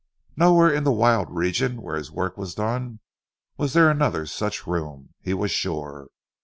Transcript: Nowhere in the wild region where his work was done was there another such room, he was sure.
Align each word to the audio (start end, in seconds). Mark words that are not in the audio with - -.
Nowhere 0.35 0.73
in 0.73 0.83
the 0.83 0.91
wild 0.91 1.29
region 1.29 1.79
where 1.79 1.95
his 1.95 2.09
work 2.09 2.35
was 2.35 2.55
done 2.55 3.01
was 3.57 3.73
there 3.73 3.91
another 3.91 4.25
such 4.25 4.65
room, 4.65 5.13
he 5.21 5.35
was 5.35 5.51
sure. 5.51 6.07